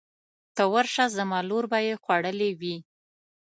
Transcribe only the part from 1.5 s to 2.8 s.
به یې خوړلې وي.